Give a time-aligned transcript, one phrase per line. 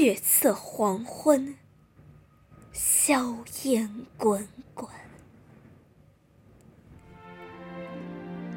[0.00, 1.54] 血色黄昏，
[2.72, 4.88] 硝烟滚滚。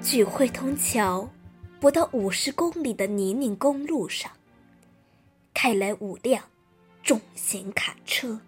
[0.02, 1.30] 距汇通桥
[1.82, 4.32] 不到五十公里的泥泞公路上，
[5.54, 6.46] 开来五辆
[7.04, 8.40] 重型卡车。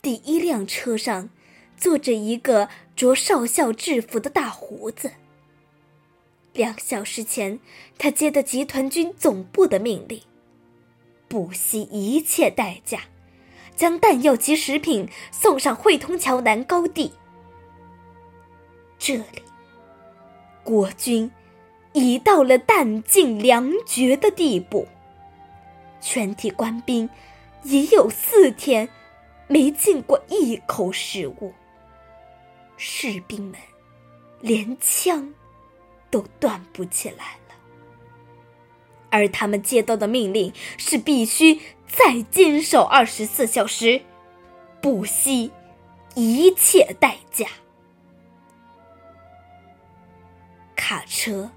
[0.00, 1.28] 第一辆车上
[1.76, 5.12] 坐着一个着少校制服的大胡子。
[6.54, 7.60] 两小时前，
[7.98, 10.22] 他接到集团军总部的命令，
[11.28, 13.02] 不惜一切代价，
[13.76, 17.12] 将弹药及食品送上汇通桥南高地。
[18.98, 19.42] 这里，
[20.64, 21.30] 国军
[21.92, 24.88] 已到了弹尽粮绝的地步，
[26.00, 27.08] 全体官兵
[27.62, 28.88] 已有四天
[29.46, 31.52] 没进过一口食物，
[32.76, 33.54] 士兵们
[34.40, 35.32] 连枪。
[36.10, 37.36] 都端不起来，
[39.10, 44.00] 而他们接到的命令是必须再坚守二十四小时，
[44.80, 45.50] 不惜
[46.14, 47.46] 一切代价。
[50.76, 51.50] 卡车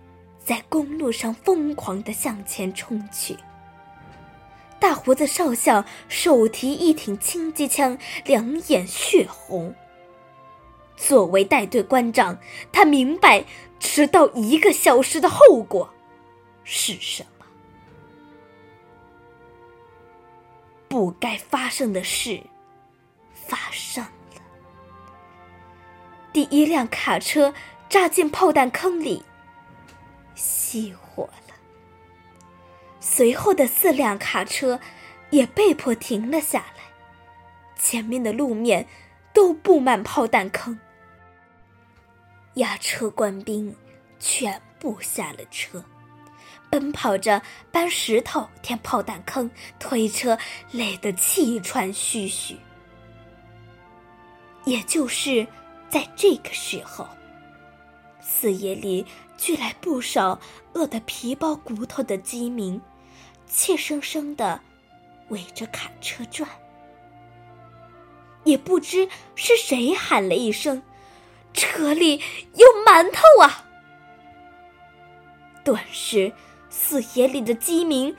[0.43, 3.35] 在公路上疯狂的向前冲去，
[4.79, 9.73] 大胡子少校手提一挺轻机枪，两眼血红。
[10.95, 12.37] 作为带队官长，
[12.71, 13.45] 他明白。
[13.83, 15.91] 迟到一个小时的后果
[16.63, 17.30] 是什么？
[20.91, 22.43] 不该发生的事
[23.33, 24.41] 发生了。
[26.33, 27.53] 第一辆卡车
[27.87, 29.23] 扎进炮弹坑里，
[30.35, 31.55] 熄火了。
[32.99, 34.81] 随后的四辆卡车
[35.29, 36.83] 也被迫停了下来，
[37.77, 38.85] 前面的路面
[39.31, 40.77] 都布满炮弹坑。
[42.55, 43.73] 押车官兵
[44.19, 45.81] 全部下了车，
[46.71, 50.37] 奔跑着搬石头填炮弹坑，推车
[50.71, 52.57] 累得气喘吁吁。
[54.63, 55.45] 也就是
[55.89, 57.05] 在这个时候，
[58.21, 59.05] 四野里
[59.37, 60.39] 聚来不少
[60.73, 62.79] 饿得皮包骨头的饥民，
[63.45, 64.61] 怯生生的
[65.27, 66.49] 围着卡车转。
[68.45, 70.81] 也不知是谁喊了一声。
[71.53, 72.21] 车里
[72.55, 73.65] 有馒头啊！
[75.65, 76.31] 顿时，
[76.71, 78.15] 四野里的饥民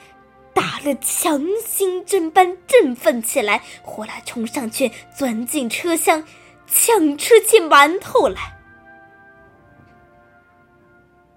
[0.54, 6.24] 打了强心针般振奋起来，呼啦冲上去，钻进车厢，
[6.68, 8.60] 抢吃起馒头来。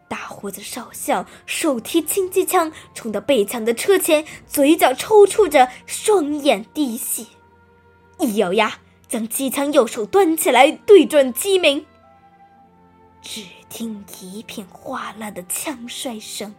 [0.07, 7.25] 大胡子少校手提轻机枪，冲到被抢的车前，嘴角抽搐着，双眼滴血，
[8.19, 8.79] 一咬牙。
[9.07, 11.85] 将机枪右手端起来，对准鸡鸣。
[13.21, 16.53] 只听一片哗啦的枪摔声，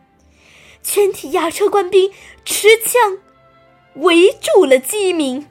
[0.86, 2.12] 全体押车官兵
[2.44, 3.18] 持枪
[3.96, 5.48] 围住了鸡鸣。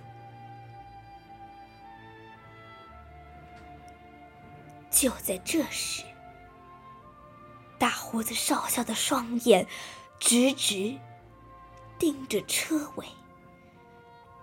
[4.89, 6.03] 就在这时，
[7.77, 9.67] 大胡子少校的双眼
[10.19, 10.97] 直直
[11.99, 13.05] 盯着车尾，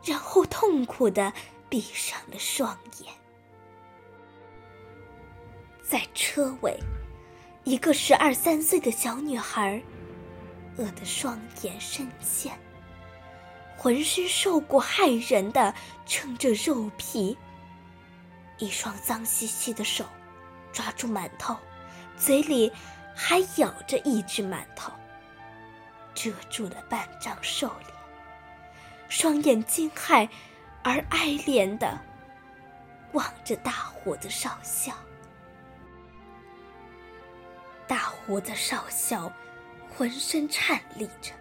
[0.04, 1.32] 然后痛苦的。
[1.70, 3.14] 闭上了双眼，
[5.82, 6.78] 在车尾，
[7.64, 9.82] 一个十二三岁的小女孩，
[10.76, 12.58] 饿得双眼深陷，
[13.76, 15.74] 浑身受过害人的
[16.06, 17.36] 撑着肉皮，
[18.58, 20.04] 一双脏兮兮的手
[20.72, 21.56] 抓住馒头，
[22.16, 22.72] 嘴里
[23.14, 24.92] 还咬着一只馒头，
[26.14, 27.90] 遮住了半张瘦脸，
[29.08, 30.28] 双眼惊骇。
[30.84, 31.96] 而哀怜的
[33.12, 34.92] 望着大胡子少校，
[37.86, 39.30] 大胡子少校
[39.94, 41.32] 浑身颤栗着，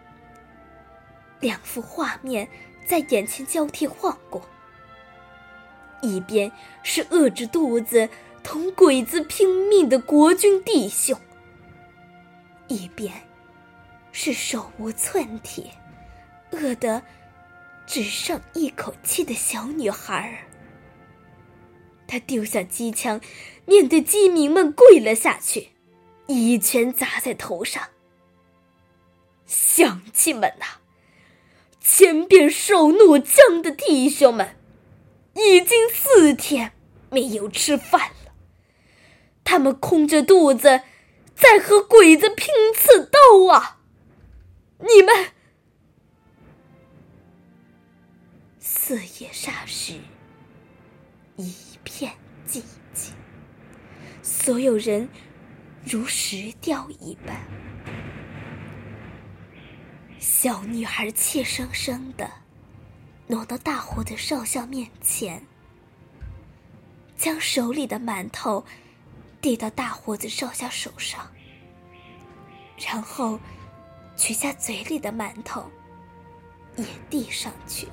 [1.39, 2.47] 两幅画面
[2.85, 4.41] 在眼前交替晃过：
[6.01, 6.51] 一边
[6.83, 8.09] 是饿着肚子
[8.43, 11.17] 同鬼子拼命的国军弟兄，
[12.67, 13.11] 一边
[14.11, 15.71] 是手无寸铁、
[16.51, 17.01] 饿得。
[17.87, 20.47] 只剩一口气的小女孩儿，
[22.07, 23.19] 她丢下机枪，
[23.65, 25.69] 面对饥民们跪了下去，
[26.27, 27.83] 一拳砸在头上。
[29.51, 30.79] 乡亲们呐，
[31.81, 34.55] 前边受怒江的弟兄们，
[35.33, 36.71] 已经四天
[37.09, 38.31] 没有吃饭了，
[39.43, 40.83] 他们空着肚子，
[41.35, 43.81] 在和鬼子拼刺刀啊！
[44.79, 45.31] 你们。
[48.57, 49.95] 四野霎时
[51.35, 52.13] 一片
[52.47, 52.63] 寂
[52.93, 53.13] 静，
[54.23, 55.09] 所有人
[55.83, 57.35] 如石雕一般。
[60.43, 62.27] 小女孩怯生生的
[63.27, 65.45] 挪到大胡子少校面前，
[67.15, 68.65] 将手里的馒头
[69.39, 71.29] 递到大胡子少校手上，
[72.75, 73.39] 然后
[74.15, 75.63] 取下嘴里的馒头
[76.75, 77.87] 也递上去。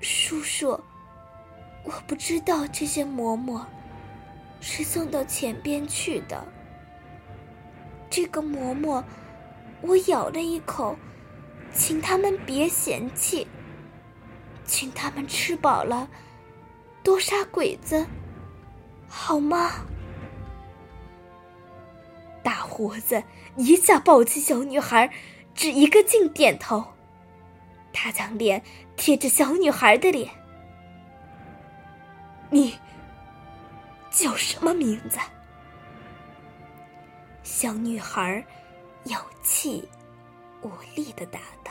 [0.00, 0.80] 叔叔，
[1.82, 3.66] 我不知道这些馍馍
[4.60, 6.46] 是送到前边去的。
[8.08, 9.02] 这个馍馍。
[9.82, 10.96] 我咬了一口，
[11.72, 13.46] 请他们别嫌弃，
[14.64, 16.08] 请他们吃饱了
[17.02, 18.06] 多杀鬼子，
[19.08, 19.86] 好吗？
[22.42, 23.22] 大胡子
[23.56, 25.10] 一下抱起小女孩，
[25.54, 26.84] 只一个劲点头。
[27.92, 28.62] 他将脸
[28.96, 30.30] 贴着小女孩的脸。
[32.50, 32.78] 你
[34.10, 35.18] 叫什么名字？
[37.42, 38.44] 小女孩。
[39.04, 39.16] 有
[39.62, 39.86] 气
[40.62, 41.70] 无力的答道：“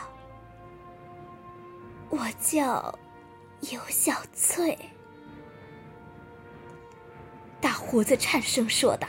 [2.09, 2.93] 我叫
[3.61, 4.77] 尤小翠。”
[7.59, 9.07] 大胡子颤声说道：“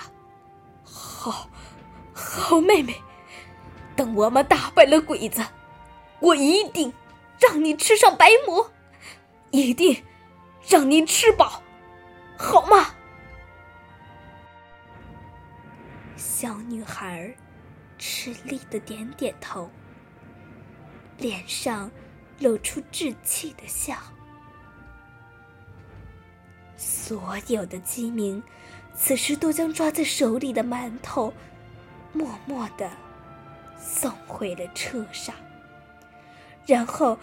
[0.82, 1.50] 好，
[2.14, 2.94] 好妹妹，
[3.94, 5.44] 等我们打败了鬼子，
[6.20, 6.90] 我一定
[7.38, 8.72] 让你吃上白馍，
[9.50, 10.02] 一定
[10.66, 11.62] 让你吃饱，
[12.38, 12.94] 好吗？”
[16.16, 17.36] 小女孩。
[18.00, 19.70] 吃力的点点头，
[21.18, 21.90] 脸上
[22.38, 23.94] 露出稚气的笑。
[26.78, 28.42] 所有的鸡鸣，
[28.94, 31.30] 此时都将抓在手里的馒头，
[32.14, 32.90] 默默的
[33.78, 35.34] 送回了车上，
[36.66, 37.18] 然后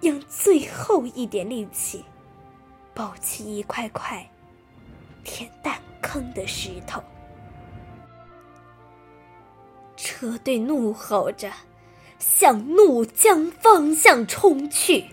[0.00, 2.06] 用最后一点力气，
[2.94, 4.26] 抱起一块块
[5.22, 7.04] 填弹坑的石头。
[10.22, 11.50] 车队怒吼着，
[12.20, 15.06] 向怒江方向冲去。